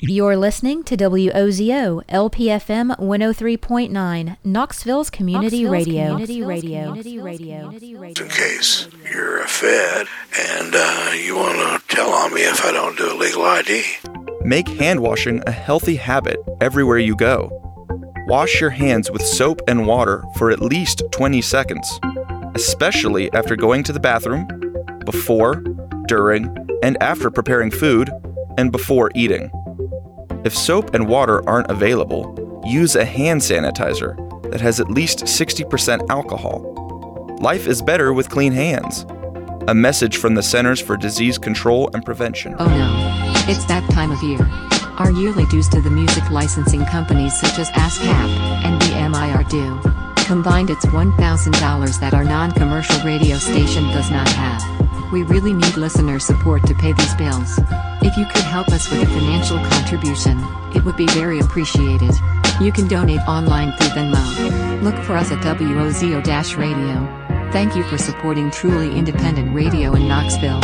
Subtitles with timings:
[0.00, 6.08] You're listening to WOZO LPFM 103.9 Knoxville's Community Knoxville's Radio.
[6.08, 6.84] Community Radio.
[6.86, 8.24] Community Radio.
[8.24, 12.72] In case you're a Fed and uh, you want to tell on me if I
[12.72, 13.84] don't do a legal ID.
[14.40, 17.50] Make hand washing a healthy habit everywhere you go.
[18.26, 22.00] Wash your hands with soap and water for at least 20 seconds,
[22.54, 24.48] especially after going to the bathroom,
[25.04, 25.62] before,
[26.06, 28.10] during, and after preparing food,
[28.58, 29.50] and before eating.
[30.46, 34.14] If soap and water aren't available, use a hand sanitizer
[34.52, 37.36] that has at least 60% alcohol.
[37.40, 39.06] Life is better with clean hands.
[39.66, 42.54] A message from the Centers for Disease Control and Prevention.
[42.60, 44.38] Oh no, it's that time of year.
[45.00, 48.28] Our yearly dues to the music licensing companies such as ASCAP
[48.64, 49.80] and BMI are due.
[50.26, 54.75] Combined, it's $1,000 that our non commercial radio station does not have.
[55.12, 57.58] We really need listener support to pay these bills.
[58.02, 60.38] If you could help us with a financial contribution,
[60.74, 62.12] it would be very appreciated.
[62.60, 64.82] You can donate online through Venmo.
[64.82, 67.26] Look for us at WOZO-Radio.
[67.52, 70.60] Thank you for supporting truly independent radio in Knoxville.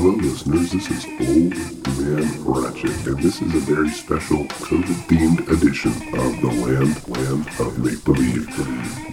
[0.00, 0.70] Hello, listeners.
[0.70, 6.46] This is Old Man Ratchet, and this is a very special COVID-themed edition of the
[6.46, 8.48] Land Land of Make Believe.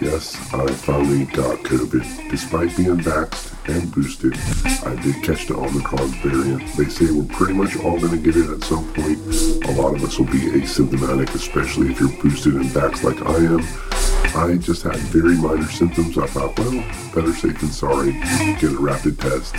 [0.00, 2.30] Yes, I finally got COVID.
[2.30, 4.38] Despite being vaxxed and boosted,
[4.86, 6.62] I did catch the Omicron variant.
[6.76, 9.18] They say we're pretty much all going to get it at some point.
[9.66, 13.34] A lot of us will be asymptomatic, especially if you're boosted and vaxxed like I
[13.38, 14.15] am.
[14.36, 16.18] I just had very minor symptoms.
[16.18, 16.84] I thought, well,
[17.14, 18.12] better safe than sorry.
[18.60, 19.54] Get a rapid test.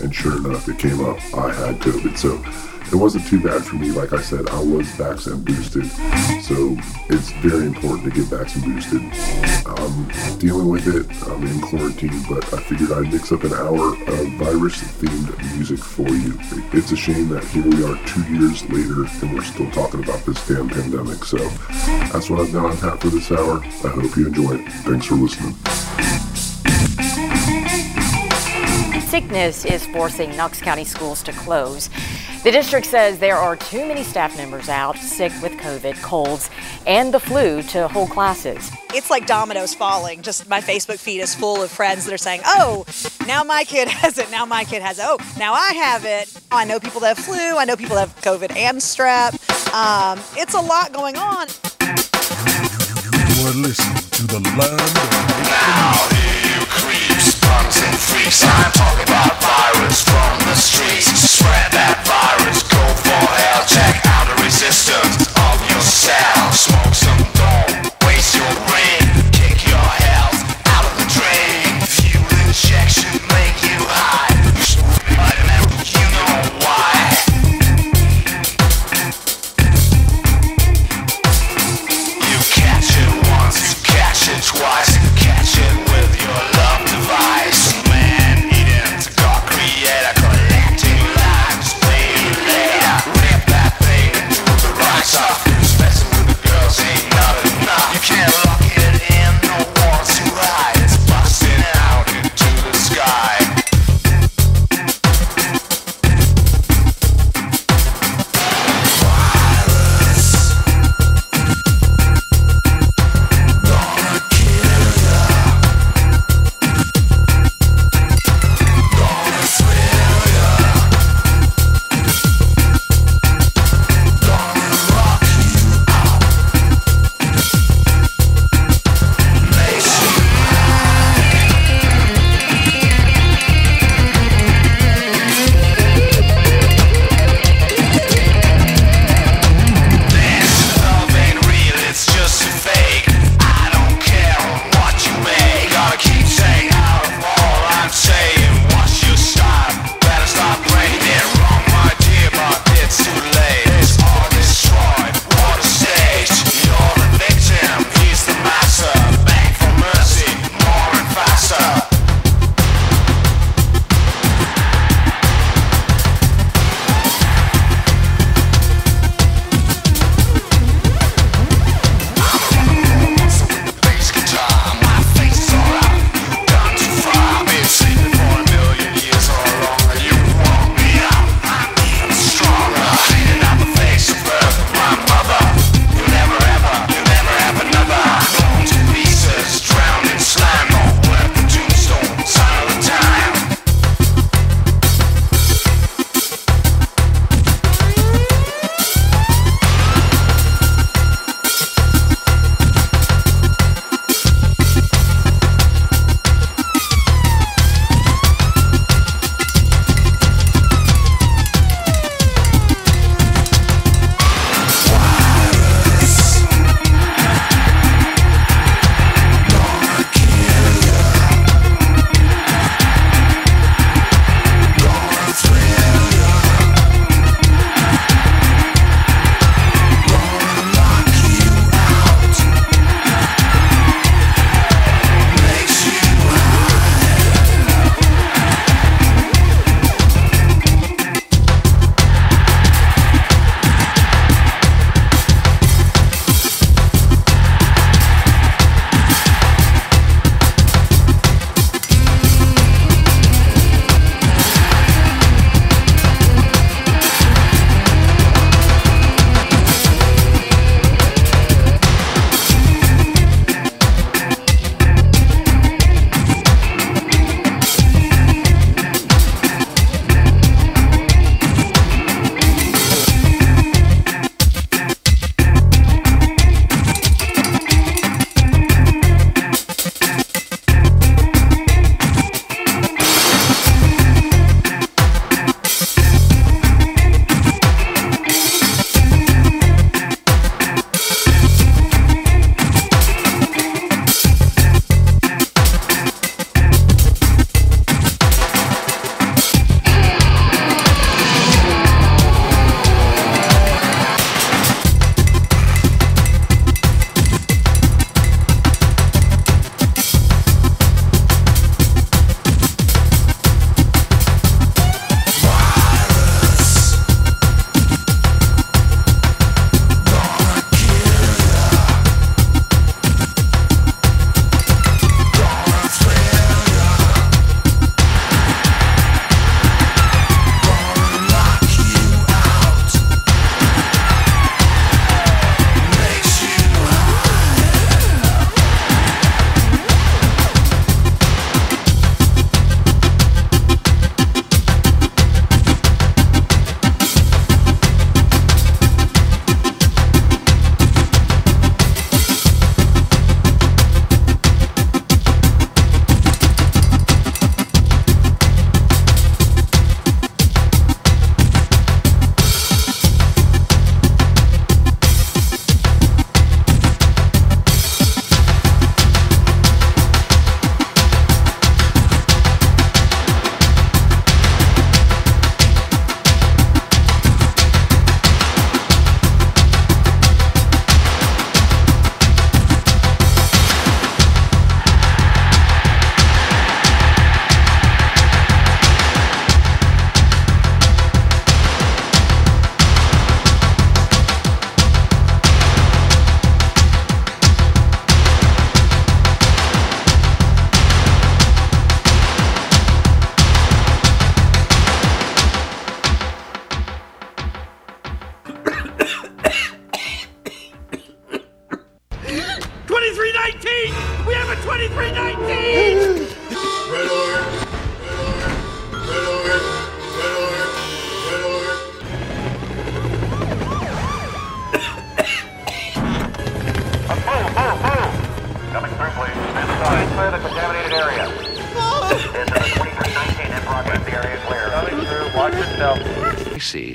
[0.00, 1.18] And sure enough, it came up.
[1.34, 2.16] I had COVID.
[2.16, 2.38] So
[2.92, 3.90] it wasn't too bad for me.
[3.90, 5.86] Like I said, I was vaccinated boosted,
[6.42, 6.76] so
[7.08, 9.00] it's very important to get vaccinated boosted.
[9.66, 11.06] I'm dealing with it.
[11.28, 16.08] I'm in quarantine, but I figured I'd mix up an hour of virus-themed music for
[16.08, 16.34] you.
[16.72, 20.24] It's a shame that here we are two years later and we're still talking about
[20.26, 21.24] this damn pandemic.
[21.24, 21.38] So
[22.12, 23.62] that's what I've got on tap for this hour.
[23.64, 24.68] I hope you enjoy it.
[24.84, 25.54] Thanks for listening.
[29.12, 31.90] Sickness is forcing Knox County schools to close.
[32.42, 36.50] The district says there are too many staff members out sick with COVID, colds,
[36.88, 38.68] and the flu to hold classes.
[38.92, 40.22] It's like dominoes falling.
[40.22, 42.84] Just my Facebook feed is full of friends that are saying, oh,
[43.28, 44.28] now my kid has it.
[44.32, 45.04] Now my kid has it.
[45.06, 46.36] Oh, now I have it.
[46.50, 47.36] I know people that have flu.
[47.58, 49.38] I know people that have COVID and strep.
[49.72, 51.46] Um, it's a lot going on.
[53.38, 58.42] You are listening to the land of Now you creeps, punks and freaks.
[58.42, 61.06] I'm talking about virus from the streets.
[61.06, 62.01] Spread that
[62.42, 63.64] virus, go for hell.
[63.66, 64.91] Check out the resistance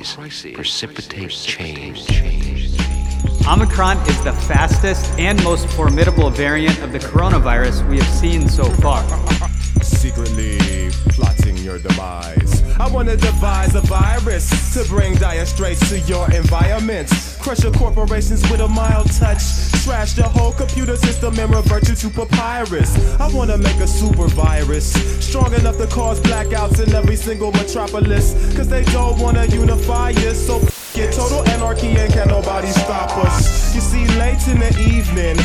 [0.03, 2.07] Crises precipitate change.
[3.47, 8.65] Omicron is the fastest and most formidable variant of the coronavirus we have seen so
[8.81, 9.03] far.
[10.07, 12.63] Secretly plotting your demise.
[12.79, 17.11] I wanna devise a virus to bring dire straits to your environment.
[17.41, 19.43] Crush your corporations with a mild touch.
[19.83, 22.95] Trash the whole computer system and revert you to papyrus.
[23.19, 24.93] I wanna make a super virus.
[25.19, 28.31] Strong enough to cause blackouts in every single metropolis.
[28.55, 30.39] Cause they don't wanna unify us.
[30.47, 30.61] So
[30.95, 33.75] it, total anarchy and can nobody stop us.
[33.75, 35.35] You see, late in the evening,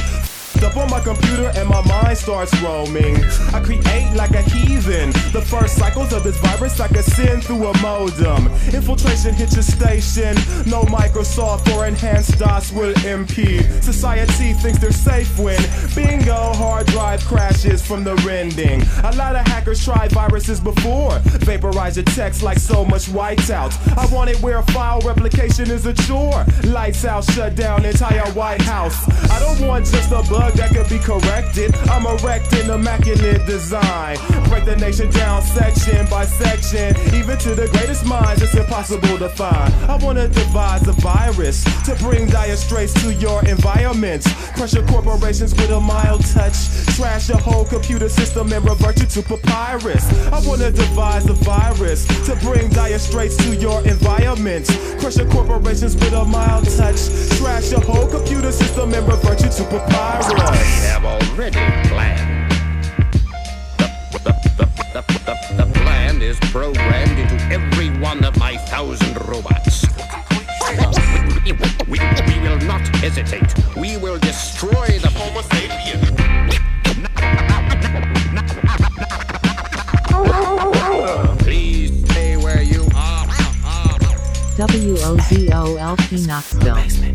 [0.63, 3.17] up on my computer and my mind starts roaming.
[3.53, 5.11] I create like a heathen.
[5.33, 8.47] The first cycles of this virus I can send through a modem.
[8.73, 10.35] Infiltration hits your station.
[10.67, 13.65] No Microsoft or enhanced DOS will impede.
[13.83, 15.61] Society thinks they're safe when
[15.95, 18.83] bingo hard drive crashes from the rending.
[19.05, 21.19] A lot of hackers tried viruses before.
[21.45, 23.73] Vaporize your text like so much whiteout.
[23.97, 26.45] I want it where file replication is a chore.
[26.65, 29.09] Lights out, shut down entire White House.
[29.31, 31.75] I don't want just a bug that could be corrected.
[31.89, 34.17] I'm erecting immaculate design.
[34.49, 36.97] Break the nation down section by section.
[37.15, 39.73] Even to the greatest minds, it's impossible to find.
[39.89, 44.25] I wanna devise a virus to bring dire straits to your environment.
[44.55, 46.57] Crush your corporations with a mild touch.
[46.97, 50.05] Trash your whole computer system and revert you to papyrus.
[50.33, 54.67] I wanna devise a virus to bring dire straits to your environment.
[54.99, 57.01] Crush your corporations with a mild touch.
[57.39, 60.42] Trash your whole computer system and revert you to papyrus.
[60.43, 62.51] Have already planned.
[65.57, 69.87] The, plan is programmed into every one of my thousand robots.
[71.45, 71.53] We,
[71.89, 73.55] we, we will not hesitate.
[73.77, 76.01] We will destroy the Homo sapien.
[81.39, 83.27] Please stay where you are.
[84.57, 87.12] WOZOLP Knoxville.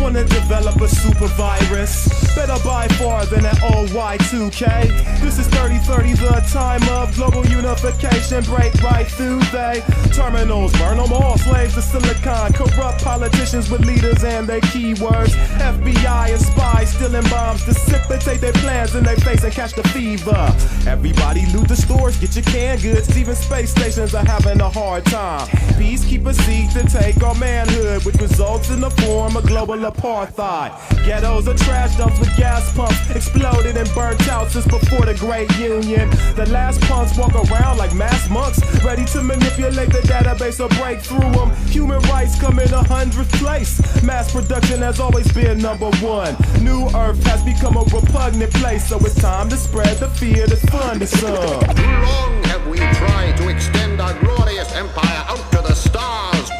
[0.00, 2.08] Wanna develop a super virus.
[2.34, 5.20] Better by far than that old Y2K.
[5.20, 8.42] This is 3030, the time of global unification.
[8.44, 9.82] Break right through they
[10.14, 11.36] terminals, burn them all.
[11.36, 15.32] Slaves of silicon, corrupt politicians with leaders and their keywords.
[15.58, 20.42] FBI and spies stealing bombs, dissipate their plans in their face and catch the fever.
[20.88, 23.14] Everybody loot the stores, get your canned goods.
[23.16, 25.46] Even space stations are having a hard time.
[25.76, 30.70] Peacekeepers seek to take our manhood, which results in the form of global apartheid.
[31.04, 35.50] Ghettos are trash dumps with gas pumps, exploded and burnt out since before the Great
[35.58, 36.08] Union.
[36.34, 41.00] The last punks walk around like mass monks, ready to manipulate the database or break
[41.00, 41.54] through them.
[41.66, 43.80] Human rights come in a hundredth place.
[44.02, 46.36] Mass production has always been number one.
[46.62, 50.64] New Earth has become a repugnant place, so it's time to spread the fear that's
[50.66, 51.34] fun to some.
[51.74, 56.50] Too long have we tried to extend our glorious empire out to the stars,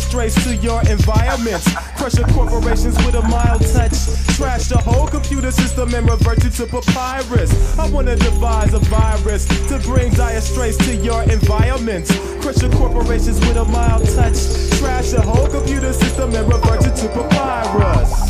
[0.00, 1.62] straits to your environment.
[1.96, 3.92] Crush your corporations with a mild touch.
[4.36, 7.78] Trash the whole computer system and revert you to papyrus.
[7.78, 12.06] I wanna devise a virus to bring dire straits to your environment.
[12.40, 14.38] Crush your corporations with a mild touch.
[14.78, 18.23] Trash the whole computer system and revert you to papyrus.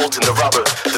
[0.00, 0.89] Coltan, the rubber,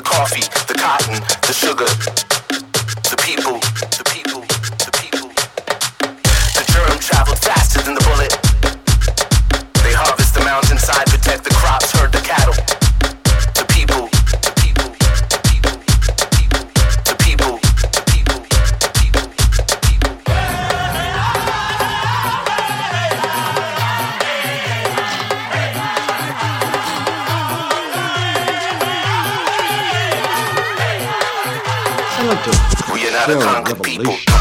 [34.02, 34.31] Unleashed.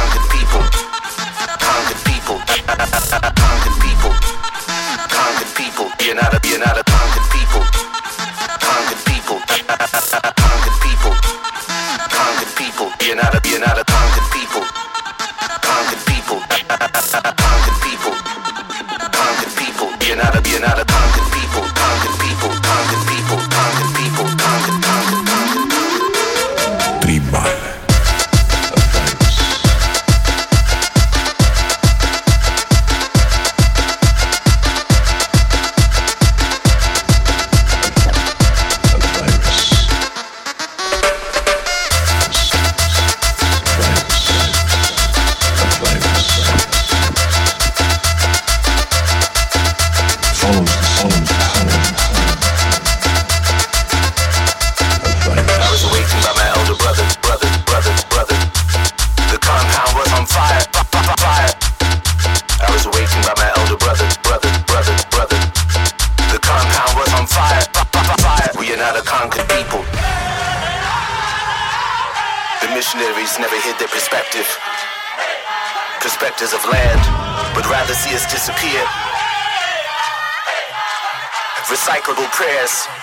[82.52, 83.01] Yes.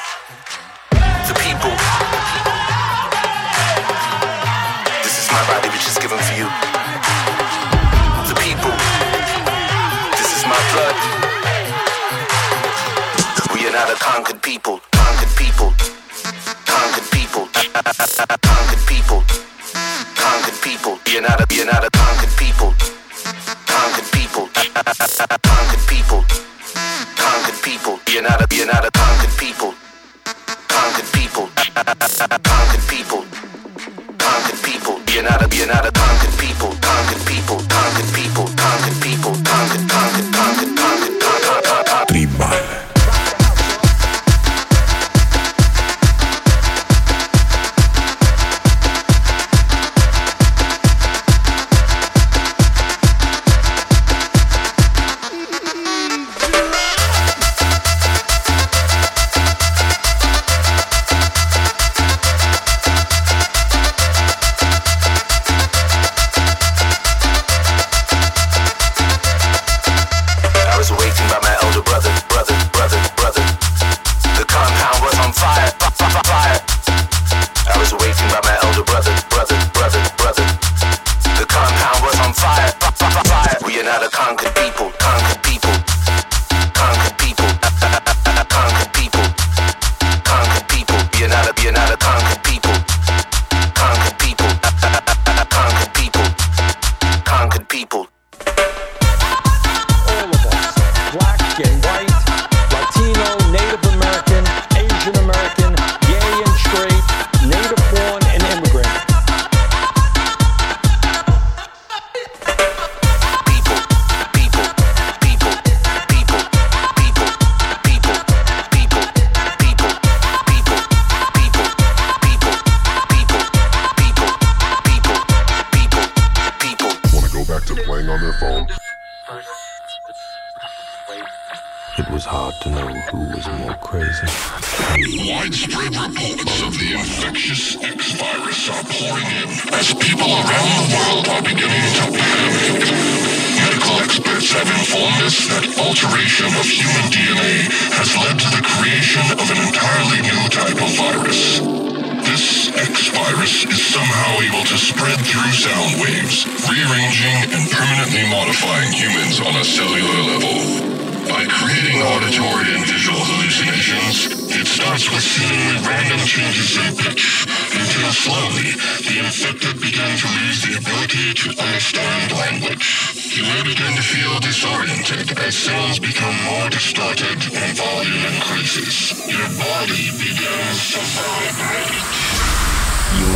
[179.29, 179.37] You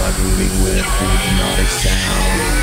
[0.01, 2.63] are moving with hypnotic sound.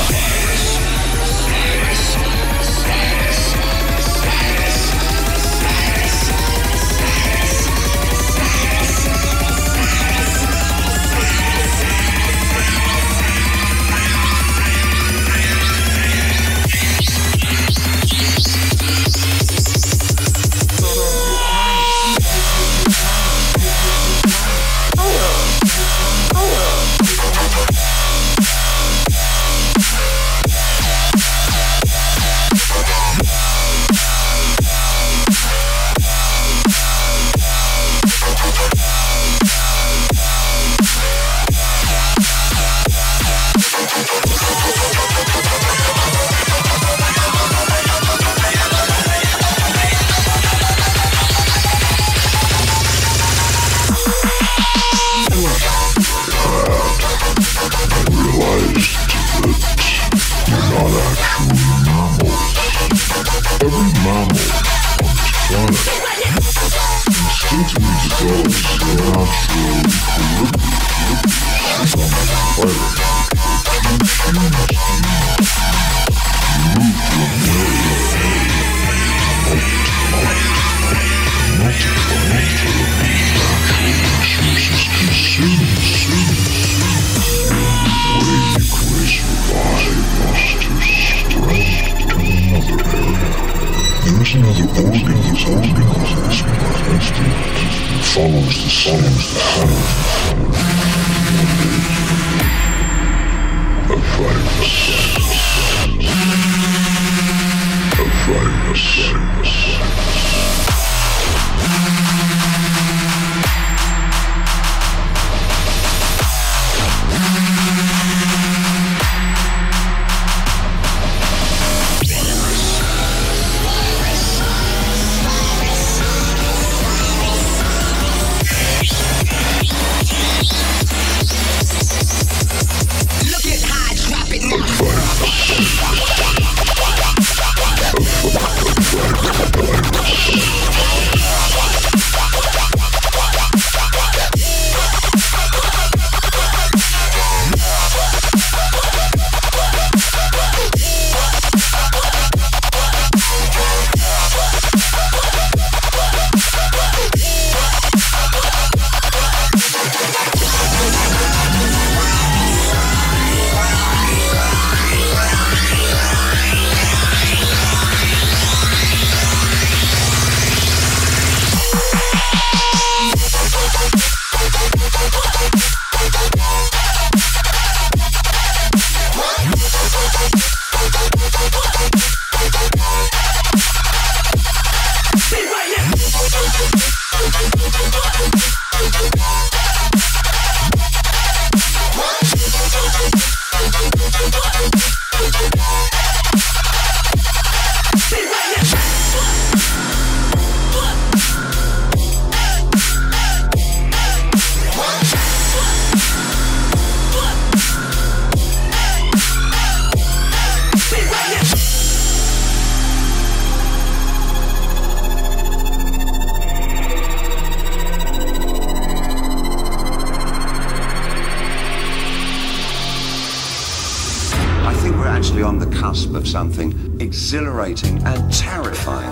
[227.31, 229.09] Exhilarating and terrifying.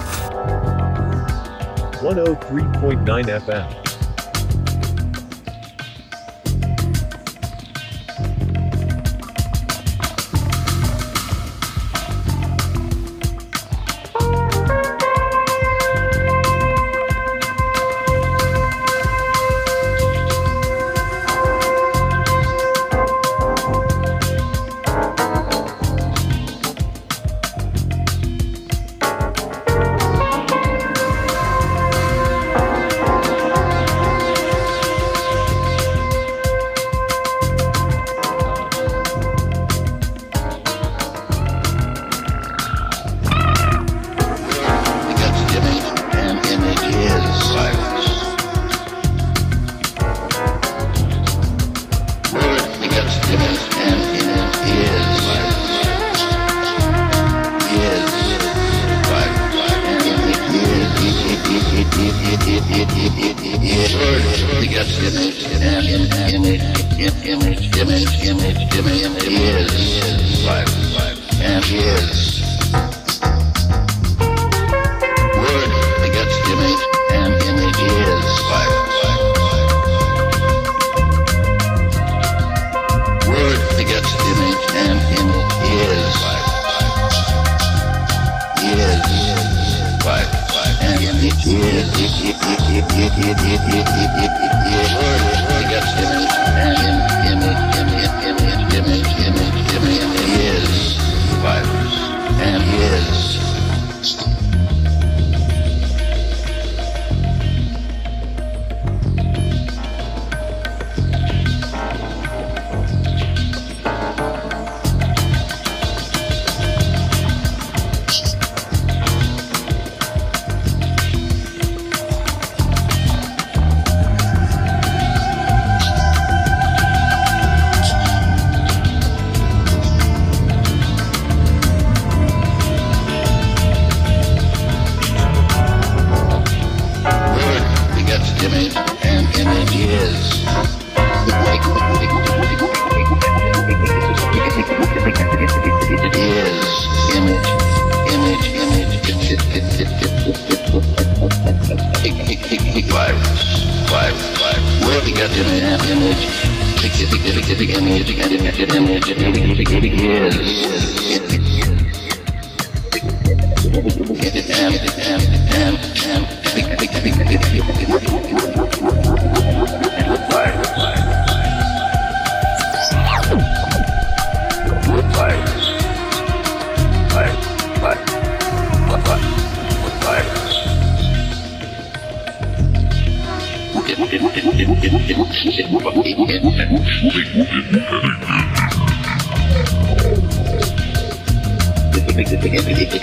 [2.02, 3.89] 103.9 FM.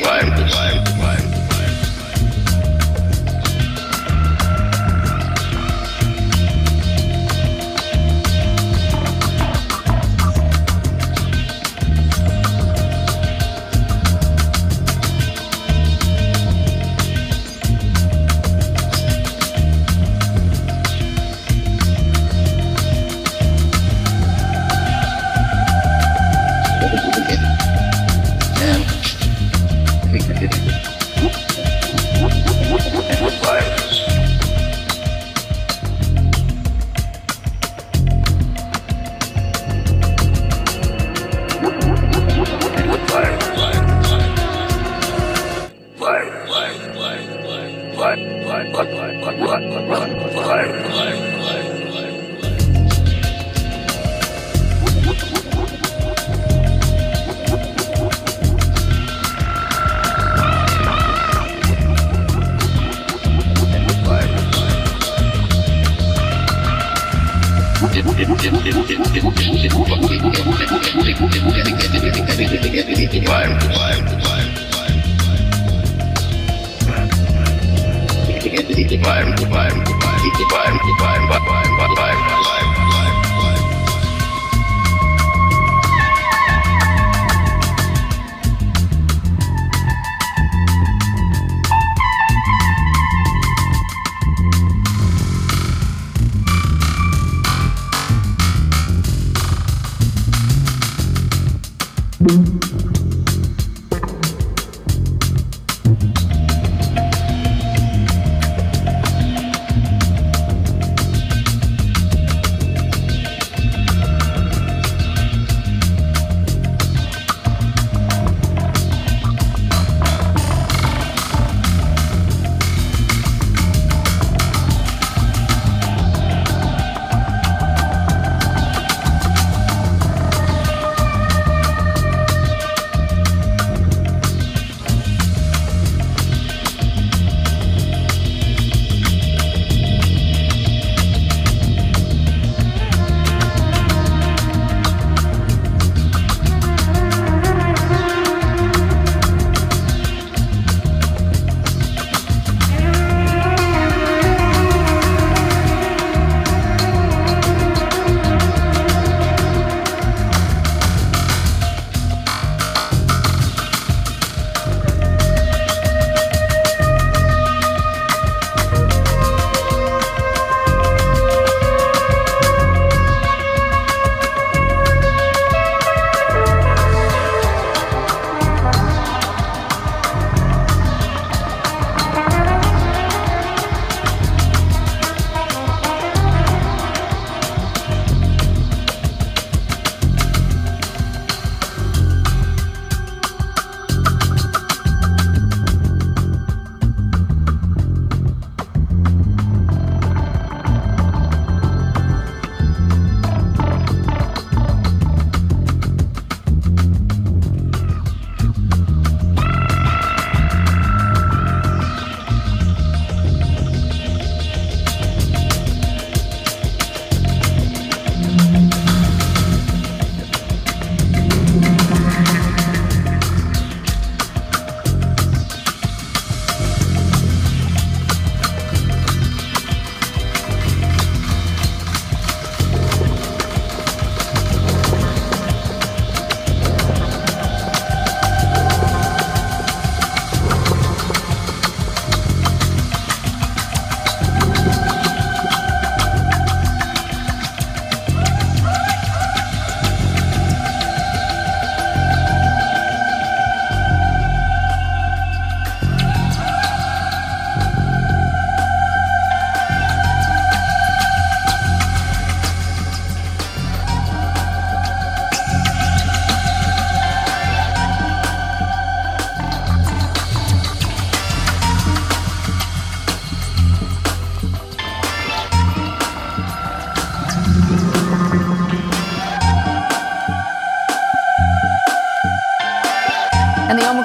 [0.02, 1.25] Vai, vai, vai.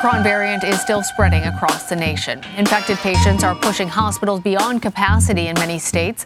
[0.03, 2.43] Omicron variant is still spreading across the nation.
[2.57, 6.25] Infected patients are pushing hospitals beyond capacity in many states.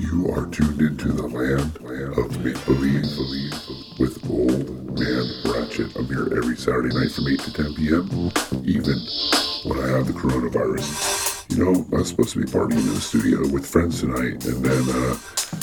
[0.00, 1.78] You are tuned into the land,
[2.18, 3.06] of make believe
[4.00, 5.96] with old man Ratchet.
[5.96, 8.08] I'm here every Saturday night from 8 to 10 p.m.
[8.64, 8.98] Even
[9.70, 11.11] when I have the coronavirus.
[12.24, 15.14] Supposed to be partying in the studio with friends tonight, and then uh,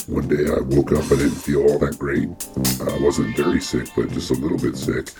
[0.07, 1.05] one day I woke up.
[1.05, 2.27] I didn't feel all that great.
[2.91, 5.11] I wasn't very sick, but just a little bit sick.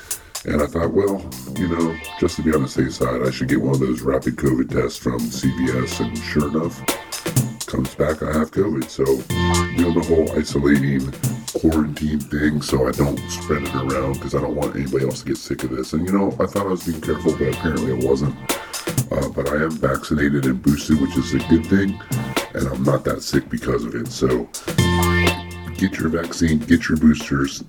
[0.45, 1.23] And I thought, well,
[1.58, 4.02] you know, just to be on the safe side, I should get one of those
[4.02, 5.99] rapid COVID tests from CVS.
[5.99, 6.80] And sure enough,
[7.65, 8.89] comes back, I have COVID.
[8.89, 9.04] So,
[9.75, 11.12] you know, the whole isolating
[11.60, 15.28] quarantine thing so I don't spread it around because I don't want anybody else to
[15.28, 15.93] get sick of this.
[15.93, 18.36] And, you know, I thought I was being careful, but apparently I wasn't.
[19.11, 21.99] Uh, but I am vaccinated and boosted, which is a good thing.
[22.53, 24.07] And I'm not that sick because of it.
[24.07, 24.49] So,
[25.77, 27.63] get your vaccine, get your boosters.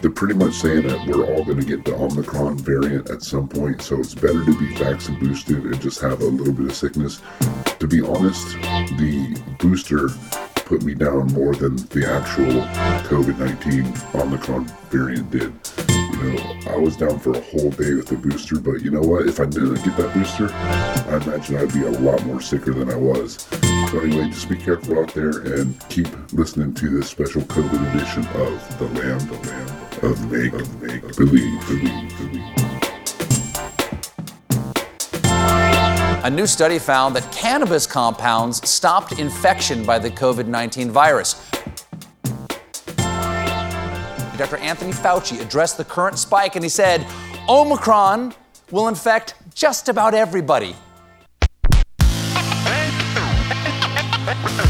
[0.00, 3.48] They're pretty much saying that we're all going to get the Omicron variant at some
[3.48, 6.76] point, so it's better to be vaccine boosted and just have a little bit of
[6.76, 7.22] sickness.
[7.78, 8.54] To be honest,
[8.98, 10.10] the booster
[10.66, 12.62] put me down more than the actual
[13.08, 16.03] COVID 19 Omicron variant did.
[16.24, 19.26] Know, I was down for a whole day with the booster, but you know what?
[19.28, 22.90] If I didn't get that booster, I imagine I'd be a lot more sicker than
[22.90, 23.46] I was.
[23.90, 28.26] So anyway, just be careful out there and keep listening to this special COVID edition
[28.40, 29.70] of The Land, The Land
[30.02, 32.64] of Make, of Make Believe, Believe, Believe.
[36.24, 41.50] A new study found that cannabis compounds stopped infection by the COVID 19 virus.
[44.36, 44.56] Dr.
[44.56, 47.06] Anthony Fauci addressed the current spike and he said
[47.48, 48.34] Omicron
[48.70, 50.74] will infect just about everybody.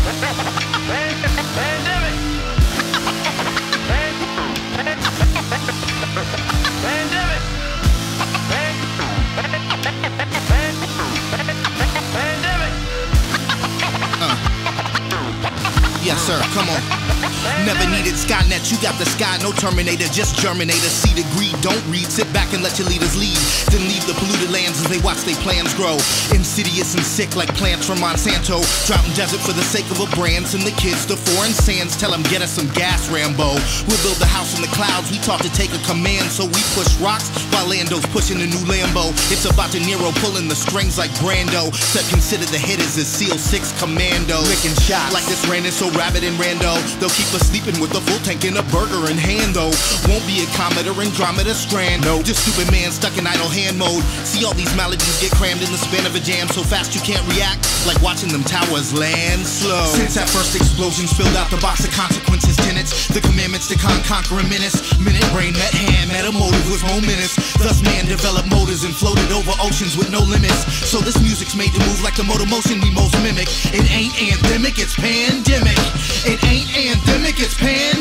[18.14, 20.86] Needed Skynet, you got the sky, no Terminator, just Germinator.
[20.86, 23.36] See the greed, don't read, sit back and let your leaders lead.
[23.74, 25.98] Then leave the polluted lands as they watch their plans grow.
[26.30, 28.62] Insidious and sick like plants from Monsanto.
[28.94, 30.46] And desert for the sake of a brand.
[30.46, 33.58] Send the kids to foreign sands, tell them get us some gas, Rambo.
[33.90, 36.62] We'll build a house in the clouds, we talk to take a command, so we
[36.78, 39.10] push rocks while Lando's pushing the new Lambo.
[39.34, 41.74] It's about De Niro pulling the strings like Brando.
[41.74, 44.38] Said consider the hitters as a SEAL 6 Commando.
[44.46, 46.78] Licking shots like this rain is so rabid and rando.
[47.02, 49.72] They'll keep us sleeping with a full tank and a burger in hand though.
[50.08, 52.04] Won't be a comet or Andromeda strand.
[52.04, 54.04] No, just stupid man stuck in idle hand mode.
[54.28, 57.00] See all these maladies get crammed in the span of a jam so fast you
[57.00, 57.64] can't react.
[57.88, 59.84] Like watching them towers land slow.
[59.96, 64.00] Since that first explosion spilled out the box of consequences, tenets, the commandments to con
[64.04, 64.80] conquer a menace.
[65.00, 67.36] Minute brain met hand, met a motive was momentous.
[67.60, 70.64] Thus man developed motors and floated over oceans with no limits.
[70.84, 73.48] So this music's made to move like the motor motion we most mimic.
[73.72, 75.78] It ain't anthemic, it's pandemic.
[76.24, 77.93] It ain't anthemic, it's pandemic.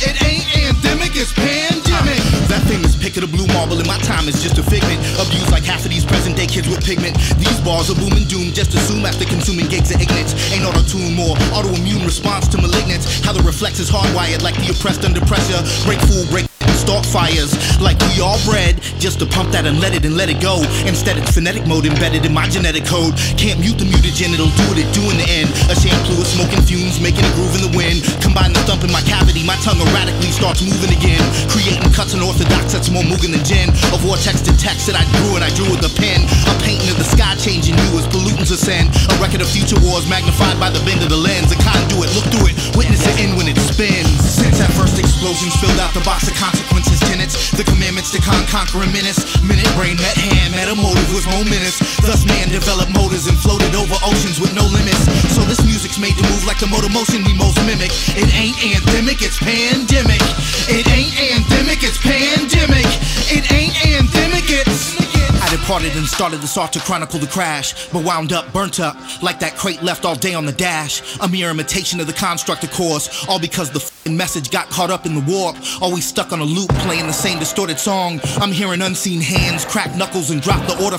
[0.00, 2.22] It ain't endemic, it's pandemic.
[2.46, 5.02] That famous pick of the blue marble in my time is just a figment.
[5.18, 7.18] Abused like half of these present day kids with pigment.
[7.34, 10.38] These bars are boom and doom, just assume after consuming gigs of ignorance.
[10.52, 13.20] Ain't auto tune more autoimmune response to malignance.
[13.24, 15.58] How the reflex is hardwired like the oppressed under pressure.
[15.84, 16.46] Break fool, break
[16.78, 17.58] start fires.
[17.82, 20.62] Like we all bred just to pump that and let it and let it go.
[20.86, 23.18] Instead it's phonetic mode embedded in my genetic code.
[23.34, 25.50] Can't mute the mutagen it'll do what it do in the end.
[25.66, 28.06] A shampoo of smoking fumes making a groove in the wind.
[28.22, 31.20] Combine the thump in my cavity my tongue erratically starts moving again.
[31.50, 33.72] Creating cuts and unorthodox that's more moving than gin.
[33.90, 36.28] A vortex to text that I drew and I drew with a pen.
[36.46, 38.92] A painting of the sky changing you as pollutants ascend.
[39.08, 41.50] A record of future wars magnified by the bend of the lens.
[41.50, 44.12] A conduit look through it witness the end when it spins.
[44.20, 46.67] Since that first explosion spilled out the box of consequences
[47.08, 47.50] tenets.
[47.52, 49.24] The commandments to con conquer a menace.
[49.42, 53.74] Minute brain met hand met a motive was momentous thus man developed motors and floated
[53.74, 55.04] over oceans with no limits.
[55.34, 57.92] So this music's made to move like the motor motion we most mimic.
[58.16, 60.22] It ain't anthemic it's pandemic.
[60.68, 62.88] It ain't anthemic it's pandemic.
[63.28, 65.07] It ain't anthemic it's
[65.48, 68.96] I departed and started this art to chronicle the crash, but wound up, burnt up,
[69.22, 71.18] like that crate left all day on the dash.
[71.20, 73.80] A mere imitation of the construct, of course, all because the
[74.10, 75.56] message got caught up in the warp.
[75.80, 78.20] Always stuck on a loop, playing the same distorted song.
[78.36, 80.98] I'm hearing unseen hands crack knuckles and drop the order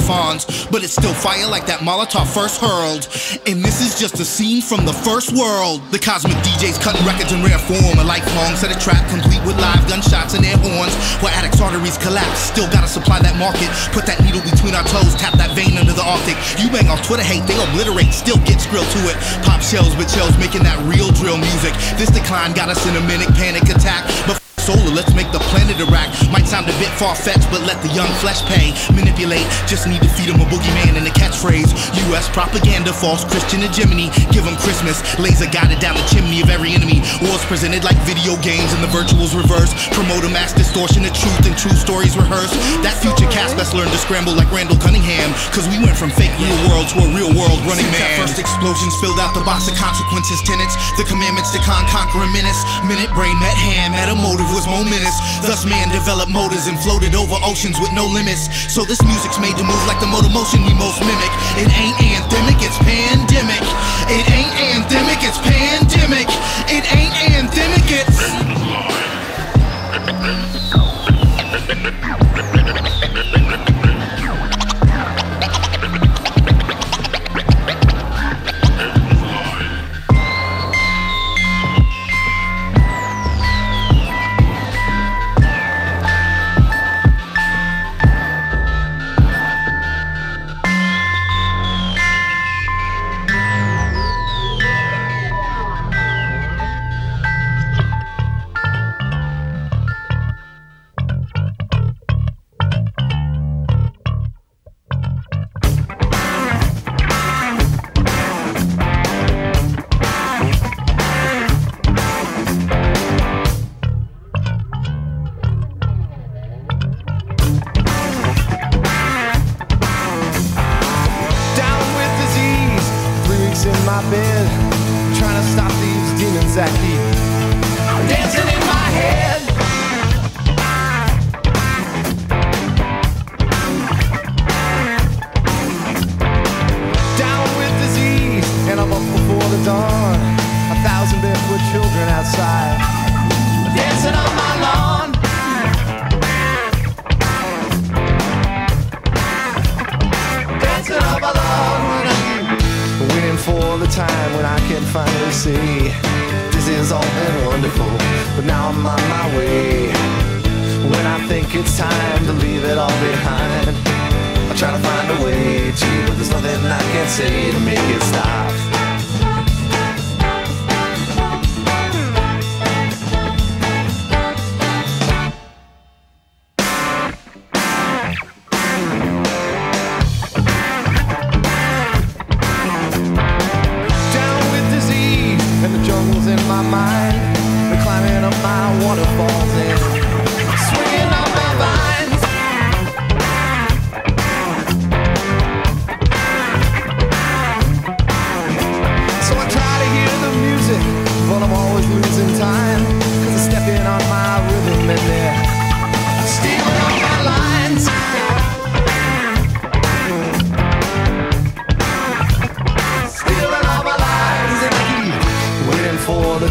[0.71, 3.05] but it's still fire like that Molotov first hurled.
[3.45, 5.85] And this is just a scene from the first world.
[5.91, 9.59] The cosmic DJs cutting records in rare form, a lifelong set of trap complete with
[9.61, 10.95] live gunshots and air horns.
[11.21, 13.69] Where addicts' arteries collapse, still gotta supply that market.
[13.93, 16.35] Put that needle between our toes, tap that vein under the Arctic.
[16.59, 19.17] You bang off Twitter hate, they obliterate, still get skrill to it.
[19.45, 21.73] Pop shells with shells making that real drill music.
[21.97, 24.07] This decline got us in a minute panic attack.
[24.27, 24.39] But
[24.69, 26.05] solar, let's make the planet Iraq.
[26.29, 28.69] Might sound a bit far fetched, but let the young flesh pay.
[28.93, 31.73] Manipulate, just need to feed them a boogeyman and a catchphrase.
[32.05, 34.13] US propaganda, false Christian hegemony.
[34.29, 37.01] Give them Christmas, laser guided down the chimney of every enemy.
[37.25, 39.73] Wars presented like video games and the virtuals reverse.
[39.89, 42.53] Promote a mass distortion of truth and true stories rehearsed.
[42.85, 45.33] That future cast best learn to scramble like Randall Cunningham.
[45.49, 48.05] Cause we went from fake real world to a real world running man.
[48.05, 50.77] That first explosion spilled out the box of consequences, tenets.
[51.01, 52.61] The commandments to con conquer a menace.
[52.85, 55.15] Minute brain met hand, met a motive was momentous.
[55.39, 58.51] Thus man developed motors and floated over oceans with no limits.
[58.67, 61.31] So this music's made to move like the motor motion we most mimic.
[61.55, 63.63] It ain't anthemic, it's pandemic.
[64.11, 66.27] It ain't anthemic, it's pandemic.
[66.67, 67.28] It ain't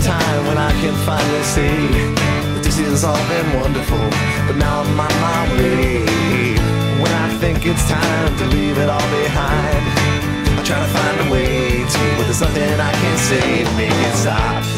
[0.08, 1.84] time when I can finally see
[2.54, 4.04] that this has all been wonderful,
[4.46, 6.00] but now I'm on my way.
[7.02, 9.84] When I think it's time to leave it all behind,
[10.56, 13.92] I try to find a way to, but there's nothing I can say to make
[14.08, 14.77] it stop.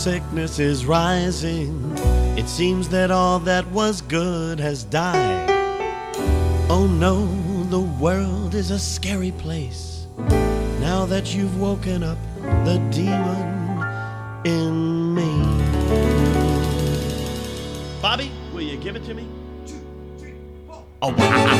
[0.00, 1.92] Sickness is rising.
[2.38, 5.50] It seems that all that was good has died.
[6.70, 7.26] Oh no,
[7.64, 10.06] the world is a scary place.
[10.80, 12.16] Now that you've woken up
[12.64, 13.84] the demon
[14.46, 15.32] in me.
[18.00, 19.28] Bobby, will you give it to me?
[19.66, 19.84] Two,
[20.16, 20.32] three,
[20.66, 20.82] four.
[21.02, 21.59] Oh, Get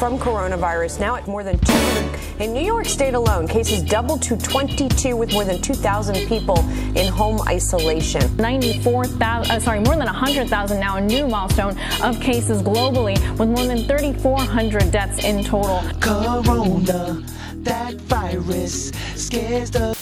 [0.00, 2.40] from coronavirus now at more than 200.
[2.40, 6.58] In New York State alone, cases doubled to 22 with more than 2,000 people
[6.96, 8.34] in home isolation.
[8.38, 13.66] 94,000, uh, sorry, more than 100,000 now, a new milestone of cases globally, with more
[13.66, 15.82] than 3,400 deaths in total.
[16.00, 17.22] Corona,
[17.56, 19.94] that virus scares the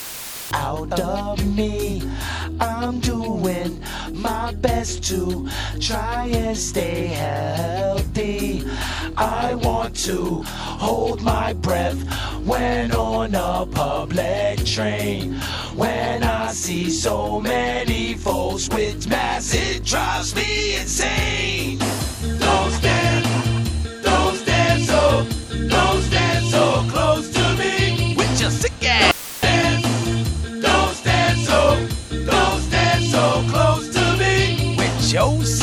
[0.53, 2.03] out of me.
[2.61, 3.80] I'm doing
[4.12, 5.48] my best to
[5.80, 8.64] try and stay healthy.
[9.16, 11.98] I want to hold my breath
[12.44, 15.34] when on a public train.
[15.74, 21.78] When I see so many folks with masks, it drives me insane.
[21.78, 25.26] Don't stand, don't stand so,
[25.68, 27.38] don't stand so close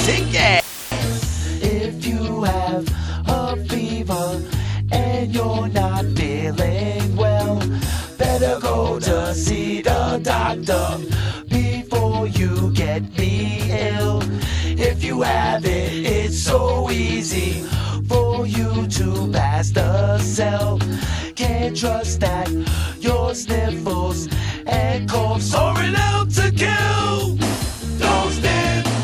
[0.08, 2.88] If you have
[3.28, 4.39] a fever
[4.91, 7.58] and you're not feeling well,
[8.16, 10.99] better go to see the doctor
[11.49, 14.22] before you get me ill.
[14.66, 17.64] If you have it, it's so easy
[18.08, 20.78] for you to pass the cell.
[21.36, 22.47] Can't trust that
[22.99, 24.28] your sniffles
[24.68, 27.38] and coughs are allowed to kill.
[27.97, 28.95] Don't don't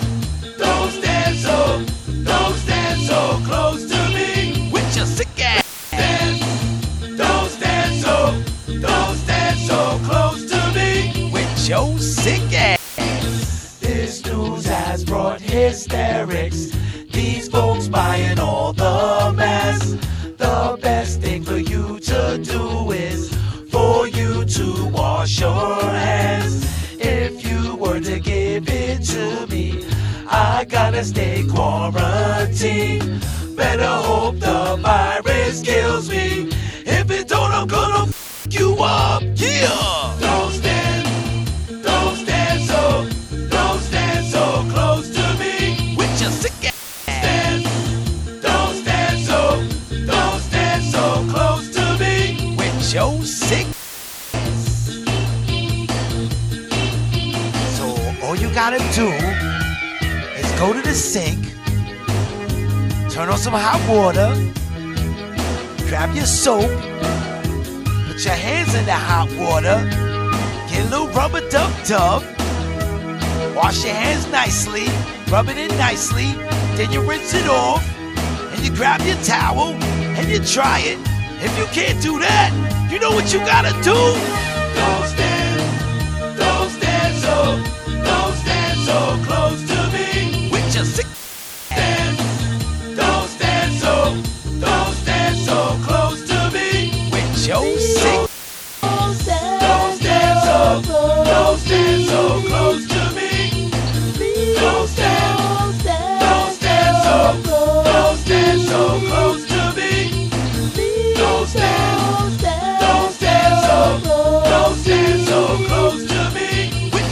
[1.36, 5.66] stand so, don't stand so close to me with your sick ass.
[5.66, 8.44] Stand, don't stand so,
[8.80, 13.78] don't stand so close to me with your sick ass.
[13.80, 16.72] This news has brought hysterics.
[17.12, 19.96] These folks buying all the masks.
[20.38, 23.34] The best thing for you to do is
[23.70, 25.81] for you to wash your
[31.04, 33.26] stay quarantined.
[33.56, 36.50] Better hope the virus kills me.
[36.86, 39.24] If it don't, I'm gonna f you up.
[39.36, 40.18] Yeah.
[40.20, 43.08] Don't stand, don't stand so,
[43.50, 46.76] don't stand so close to me with your sick ass.
[47.04, 47.64] Stand,
[48.42, 49.64] don't stand so,
[50.06, 53.68] don't stand so close to me with your sick.
[57.78, 57.86] So
[58.24, 59.21] all you gotta do
[60.62, 61.42] go to the sink,
[63.10, 64.30] turn on some hot water,
[65.90, 66.70] grab your soap,
[68.06, 69.78] put your hands in the hot water,
[70.70, 72.22] get a little rubber dub dub,
[73.56, 74.86] wash your hands nicely,
[75.32, 76.30] rub it in nicely,
[76.78, 77.84] then you rinse it off,
[78.54, 79.74] and you grab your towel
[80.16, 81.00] and you dry it.
[81.44, 82.52] If you can't do that,
[82.92, 83.98] you know what you gotta do?
[84.78, 87.36] Don't stand, don't stand so,
[88.06, 89.41] don't stand so close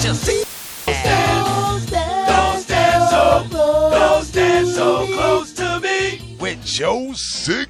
[0.10, 3.48] just don't stand, don't stand so,
[3.92, 6.36] don't stand so close to me.
[6.40, 7.70] With Joe Sick.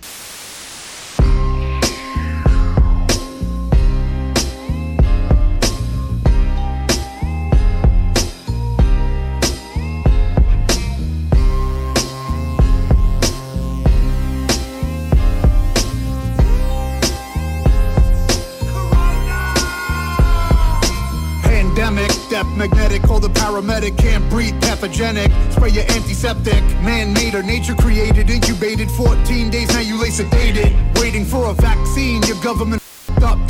[23.59, 25.31] Paramedic, can't breathe, pathogenic.
[25.51, 29.67] Spray your antiseptic, man made or nature created, incubated 14 days.
[29.69, 32.21] Now you lay sedated, waiting for a vaccine.
[32.23, 32.78] Your government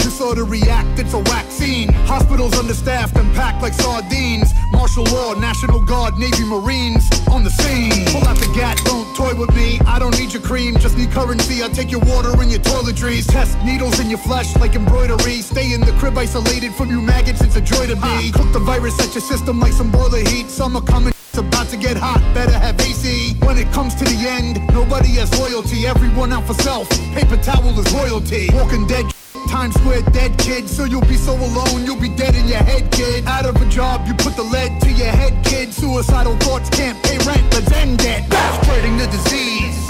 [0.09, 1.87] disorder react, it's a vaccine.
[2.09, 4.51] Hospitals understaffed and packed like sardines.
[4.71, 8.05] Martial law, National Guard, Navy, Marines on the scene.
[8.07, 9.79] Pull out the gat, don't toy with me.
[9.85, 11.63] I don't need your cream, just need currency.
[11.63, 13.31] I take your water and your toiletries.
[13.31, 15.41] Test needles in your flesh like embroidery.
[15.41, 18.01] Stay in the crib isolated from you maggots, it's a joy to be.
[18.01, 18.31] Ah.
[18.33, 20.49] Cook the virus at your system like some boiler heat.
[20.49, 21.13] Summer coming.
[21.29, 23.35] It's about to get hot, better have AC.
[23.45, 25.85] When it comes to the end, nobody has loyalty.
[25.85, 26.89] Everyone out for self.
[27.13, 28.49] Paper towel is royalty.
[28.53, 29.05] Walking dead.
[29.47, 32.91] Times Square dead kid, so you'll be so alone, you'll be dead in your head,
[32.91, 33.25] kid.
[33.25, 35.73] Out of a job, you put the lead to your head, kid.
[35.73, 38.23] Suicidal thoughts can't pay rent, let's end it.
[38.63, 39.85] Spreading the disease.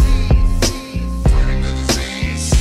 [1.26, 2.60] Spreading the disease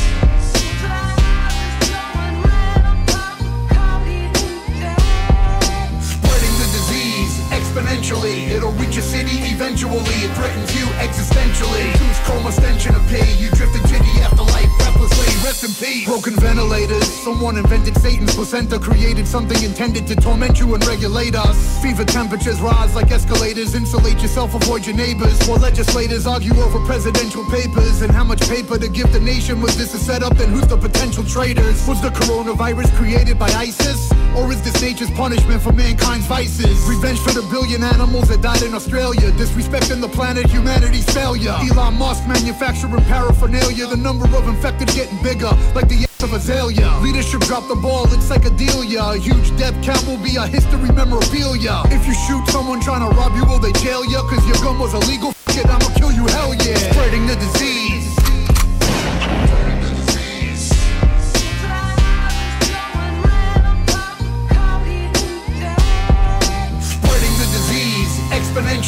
[7.79, 8.51] exponentially.
[8.51, 10.17] It'll reach a city eventually.
[10.25, 11.93] It threatens you existentially.
[11.99, 13.35] Who's coma stench in a pay?
[13.37, 15.47] You drift into the afterlife breathlessly.
[15.47, 16.07] Rest in peace.
[16.07, 17.07] Broken ventilators.
[17.23, 18.79] Someone invented Satan's placenta.
[18.79, 21.81] Created something intended to torment you and regulate us.
[21.83, 23.75] Fever temperatures rise like escalators.
[23.75, 25.39] Insulate yourself, avoid your neighbors.
[25.47, 29.61] While legislators argue over presidential papers and how much paper to give the nation.
[29.61, 30.37] Was this a setup?
[30.37, 31.87] Then who's the potential traitors?
[31.87, 34.13] Was the coronavirus created by ISIS?
[34.37, 36.79] Or is this nature's punishment for mankind's vices?
[36.87, 39.31] Revenge for the billion animals that died in Australia.
[39.33, 41.57] Disrespecting the planet, humanity's failure.
[41.71, 43.87] Elon Musk manufacturing paraphernalia.
[43.87, 46.89] The number of infected getting bigger, like the ass of Azalea.
[47.03, 49.15] Leadership dropped the ball, it's psychedelia.
[49.15, 51.83] A huge death count will be a history memorabilia.
[51.87, 54.23] If you shoot someone trying to rob you, will they jail ya?
[54.29, 55.31] Cause your gun was illegal.
[55.49, 56.77] F it, I'ma kill you, hell yeah.
[56.93, 57.98] Spreading the disease.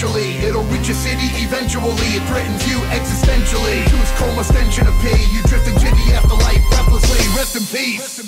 [0.00, 0.42] Exponentially.
[0.42, 1.92] It'll reach a city eventually.
[2.16, 3.88] It threatens you existentially.
[3.90, 5.20] Choose coma stench in a pay.
[5.32, 7.18] You drift into the afterlife breathlessly.
[7.36, 8.18] Rest in peace.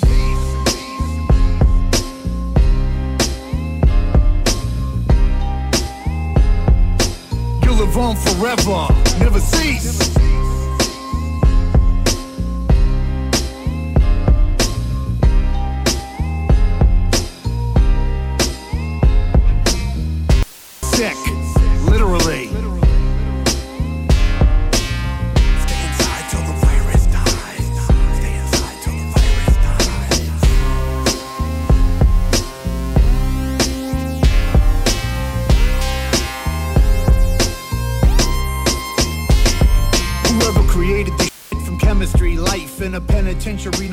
[7.63, 8.87] You'll live on forever.
[9.19, 10.13] Never cease.
[10.13, 10.42] Sick.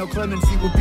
[0.01, 0.80] No clemency would be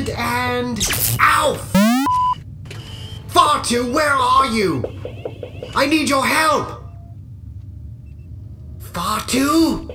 [0.00, 0.80] adjustment and.
[1.20, 1.54] Ow!
[3.28, 4.84] Fatu, where are you?
[5.74, 6.82] I need your help!
[8.78, 9.88] Fatu?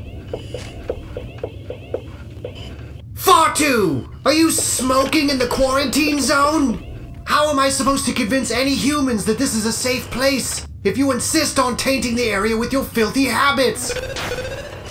[3.13, 4.09] Fatu!
[4.25, 7.23] Are you smoking in the quarantine zone?
[7.25, 10.97] How am I supposed to convince any humans that this is a safe place if
[10.97, 13.93] you insist on tainting the area with your filthy habits?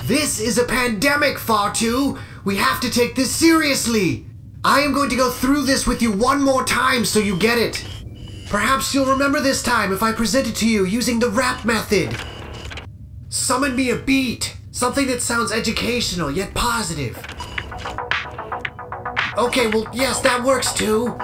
[0.02, 2.18] This is a pandemic, Fatu!
[2.44, 4.26] We have to take this seriously!
[4.66, 7.58] I am going to go through this with you one more time so you get
[7.58, 7.84] it.
[8.48, 12.16] Perhaps you'll remember this time if I present it to you using the rap method.
[13.28, 17.18] Summon me a beat, something that sounds educational yet positive.
[19.36, 21.18] Okay, well, yes, that works too.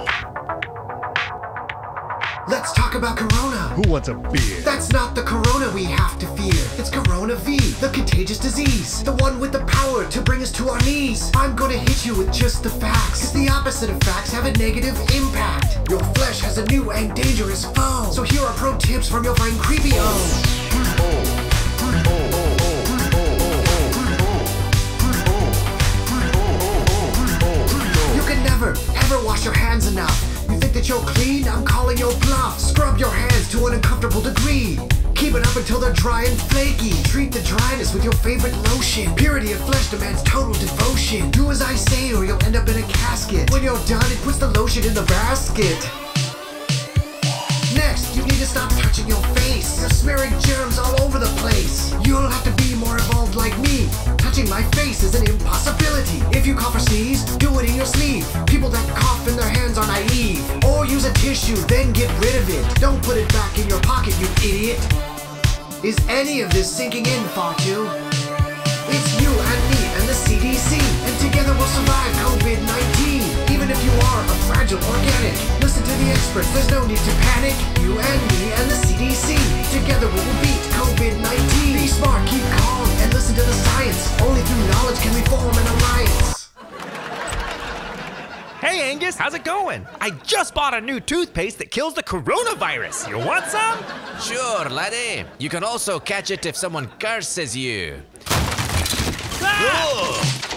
[3.01, 3.57] About Corona.
[3.77, 4.61] Who wants a beer?
[4.61, 6.53] That's not the Corona we have to fear.
[6.77, 9.03] It's Corona V, the contagious disease.
[9.03, 11.31] The one with the power to bring us to our knees.
[11.35, 13.21] I'm gonna hit you with just the facts.
[13.21, 15.89] Cause the opposite of facts have a negative impact.
[15.89, 18.11] Your flesh has a new and dangerous foe.
[18.13, 20.07] So here are pro tips from your friend Creepy O.
[28.15, 30.30] You can never, ever wash your hands enough.
[30.51, 31.47] You think that you're clean?
[31.47, 32.59] I'm calling your bluff.
[32.59, 34.79] Scrub your hands to an uncomfortable degree.
[35.15, 37.01] Keep it up until they're dry and flaky.
[37.05, 39.15] Treat the dryness with your favorite lotion.
[39.15, 41.31] Purity of flesh demands total devotion.
[41.31, 43.51] Do as I say or you'll end up in a casket.
[43.53, 45.79] When you're done, it puts the lotion in the basket.
[47.75, 49.81] Next, you need to stop touching your face.
[49.81, 51.95] You're smearing germs all over the place.
[52.05, 52.97] You'll have to be more
[53.35, 53.89] like me.
[54.19, 56.23] Touching my face is an impossibility.
[56.37, 58.27] If you cough or sneeze, do it in your sleeve.
[58.47, 60.43] People that cough in their hands are naive.
[60.65, 62.65] Or use a tissue, then get rid of it.
[62.81, 64.81] Don't put it back in your pocket, you idiot.
[65.85, 67.89] Is any of this sinking in, Fatu?
[68.91, 73.51] It's you and me and the CDC, and together we'll survive COVID-19.
[73.55, 76.51] Even if you are a fragile organic, listen to the experts.
[76.53, 77.55] There's no need to panic.
[77.81, 79.39] You and me and the CDC,
[79.71, 81.75] together we will beat COVID-19.
[81.75, 84.21] Be smart, keep calm, and listen to the science.
[84.21, 86.51] Only through knowledge can we form an alliance.
[88.61, 89.87] Hey Angus, how's it going?
[90.01, 93.09] I just bought a new toothpaste that kills the coronavirus.
[93.09, 93.79] You want some?
[94.21, 95.25] Sure, laddie.
[95.39, 98.03] You can also catch it if someone curses you.
[99.43, 100.50] Ah!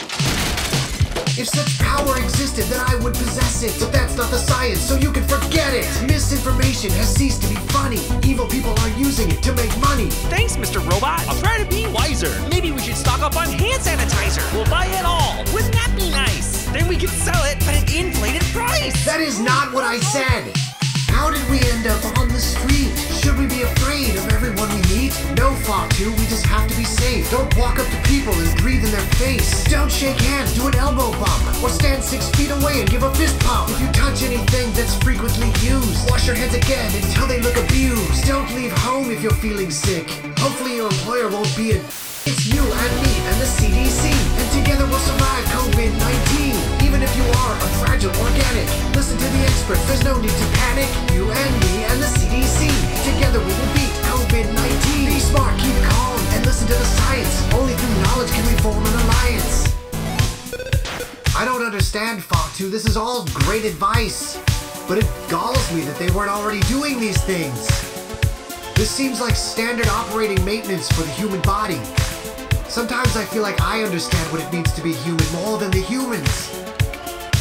[1.36, 3.76] If such power existed, then I would possess it.
[3.80, 5.88] But that's not the science, so you can forget it.
[6.06, 7.98] Misinformation has ceased to be funny.
[8.24, 10.12] Evil people are using it to make money.
[10.30, 10.78] Thanks, Mr.
[10.92, 11.28] Robot.
[11.28, 12.30] I'll try to be wiser.
[12.50, 14.46] Maybe we should stock up on hand sanitizer.
[14.54, 15.44] We'll buy it all.
[15.54, 16.66] Wouldn't that be nice?
[16.68, 19.04] Then we could sell it at an inflated price.
[19.04, 20.56] That is not what I said.
[21.08, 23.12] How did we end up on the street?
[23.24, 25.15] Should we be afraid of everyone we meet?
[25.38, 27.32] No, Fatu, we just have to be safe.
[27.32, 29.63] Don't walk up to people and breathe in their face.
[29.63, 31.63] Don't shake hands, do an elbow bump.
[31.63, 33.69] Or stand six feet away and give a fist pump.
[33.69, 38.28] If you touch anything that's frequently used, wash your hands again until they look abused.
[38.28, 40.09] Don't leave home if you're feeling sick.
[40.39, 41.82] Hopefully your employer won't be a
[42.26, 46.53] it's you and me and the CDC, and together we'll survive COVID-19.
[48.04, 50.89] Fragile organic, listen to the expert, There's no need to panic.
[51.14, 52.68] You and me and the CDC,
[53.14, 55.08] together we will beat COVID-19.
[55.08, 57.54] Be smart, keep calm, and listen to the science.
[57.54, 59.76] Only through knowledge can we form an alliance.
[61.36, 62.70] I don't understand, Fatu.
[62.70, 64.38] This is all great advice,
[64.88, 67.68] but it galls me that they weren't already doing these things.
[68.76, 71.80] This seems like standard operating maintenance for the human body.
[72.68, 75.82] Sometimes I feel like I understand what it means to be human more than the
[75.82, 76.53] humans.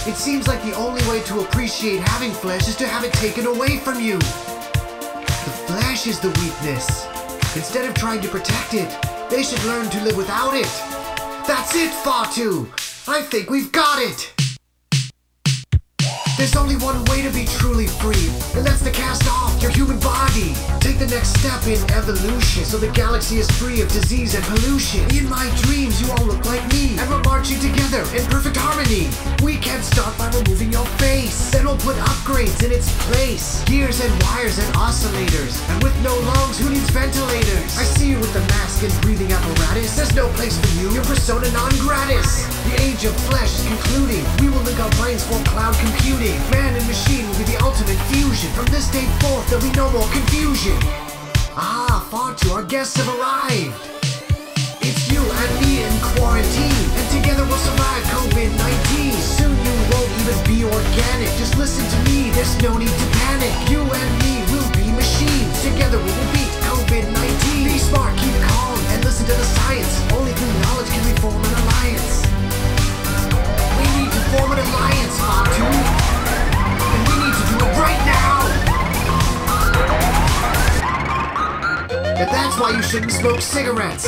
[0.05, 3.47] It seems like the only way to appreciate having flesh is to have it taken
[3.47, 4.19] away from you.
[4.19, 7.07] The flesh is the weakness.
[7.55, 8.91] Instead of trying to protect it,
[9.31, 10.67] they should learn to live without it.
[11.47, 12.67] That's it, Fatu!
[13.07, 14.35] I think we've got it!
[16.37, 18.27] There's only one way to be truly free,
[18.57, 20.53] and that's to cast off your human body.
[20.83, 25.07] Take the next step in evolution so the galaxy is free of disease and pollution.
[25.15, 29.07] In my dreams, you all look like me, and we're marching together in perfect harmony.
[29.39, 33.63] We can start by removing your face, then we'll put upgrades in its place.
[33.65, 37.79] Gears and wires and oscillators, and with no lungs, who needs ventilators?
[37.79, 39.95] I see you with the mask and breathing apparatus.
[39.95, 42.51] There's no place for you, you're persona non gratis.
[42.67, 44.27] The age of flesh is concluding.
[44.43, 46.35] We will link our brains for cloud computing.
[46.51, 48.51] Man and machine will be the ultimate fusion.
[48.59, 50.73] From this day forth, there'll be no more confusion.
[51.53, 53.77] Ah, Fatu, our guests have arrived.
[54.81, 59.13] It's you and me in quarantine, and together we'll survive COVID-19.
[59.21, 61.29] Soon you won't even be organic.
[61.37, 63.53] Just listen to me, there's no need to panic.
[63.69, 65.53] You and me will be machines.
[65.61, 67.69] Together we will beat COVID-19.
[67.69, 69.93] Be smart, keep calm, and listen to the science.
[70.17, 72.25] Only through knowledge can we form an alliance.
[73.77, 76.02] We need to form an alliance.
[82.23, 84.07] And that's why you shouldn't smoke cigarettes.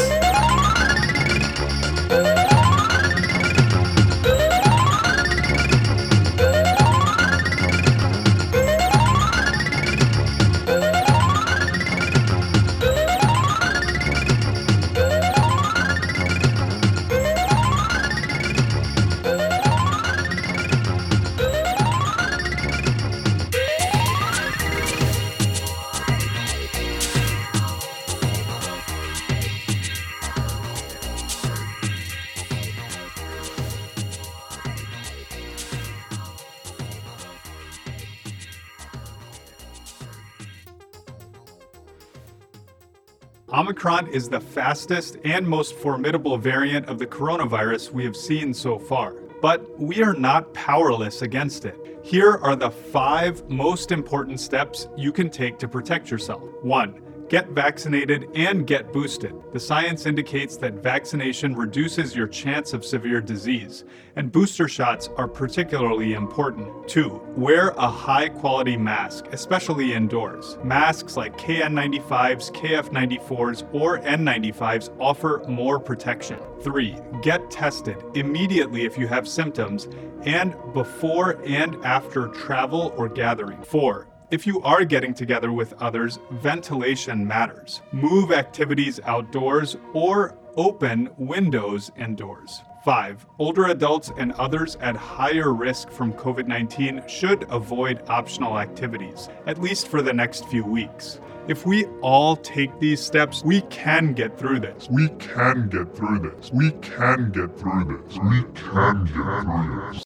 [43.85, 48.79] Omicron is the fastest and most formidable variant of the coronavirus we have seen so
[48.79, 49.13] far.
[49.43, 51.77] But we are not powerless against it.
[52.03, 56.43] Here are the five most important steps you can take to protect yourself.
[56.63, 57.04] 1.
[57.29, 59.35] Get vaccinated and get boosted.
[59.53, 63.85] The science indicates that vaccination reduces your chance of severe disease,
[64.17, 66.87] and booster shots are particularly important.
[66.87, 67.23] 2.
[67.37, 70.59] Wear a high quality mask, especially indoors.
[70.63, 76.39] Masks like KN95s, KF94s, or N95s offer more protection.
[76.61, 76.97] 3.
[77.23, 79.89] Get tested immediately if you have symptoms
[80.25, 83.63] and before and after travel or gathering.
[83.63, 84.09] 4.
[84.35, 87.83] If you are getting together with others, ventilation matters.
[87.93, 92.61] Move activities outdoors or open windows indoors.
[92.85, 93.27] 5.
[93.39, 99.63] Older adults and others at higher risk from COVID 19 should avoid optional activities, at
[99.63, 101.21] least for the next few weeks.
[101.47, 104.89] If we all take these steps, we can get through this.
[104.91, 106.51] We can get through this.
[106.51, 108.19] We can get through this.
[108.19, 110.03] We can get through this.